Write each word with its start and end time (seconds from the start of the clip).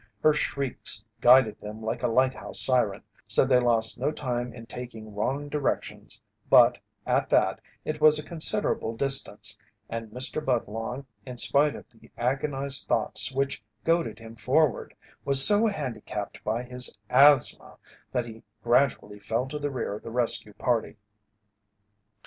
Her 0.23 0.33
shrieks 0.33 1.05
guided 1.21 1.61
them 1.61 1.83
like 1.83 2.01
a 2.01 2.07
lighthouse 2.07 2.59
siren, 2.59 3.03
so 3.27 3.45
they 3.45 3.59
lost 3.59 3.99
no 3.99 4.11
time 4.11 4.51
in 4.51 4.65
taking 4.65 5.13
wrong 5.13 5.47
directions 5.47 6.19
but, 6.49 6.79
at 7.05 7.29
that, 7.29 7.61
it 7.85 8.01
was 8.01 8.17
a 8.17 8.25
considerable 8.25 8.95
distance 8.97 9.55
and 9.91 10.09
Mr. 10.09 10.43
Budlong, 10.43 11.05
in 11.23 11.37
spite 11.37 11.75
of 11.75 11.85
the 11.91 12.09
agonized 12.17 12.87
thoughts 12.87 13.31
which 13.31 13.63
goaded 13.83 14.17
him 14.17 14.35
forward, 14.35 14.95
was 15.23 15.45
so 15.45 15.67
handicapped 15.67 16.43
by 16.43 16.63
his 16.63 16.97
asthma 17.11 17.77
that 18.11 18.25
he 18.25 18.41
gradually 18.63 19.19
fell 19.19 19.45
to 19.49 19.59
the 19.59 19.69
rear 19.69 19.93
of 19.93 20.01
the 20.01 20.09
rescue 20.09 20.53
party. 20.53 20.97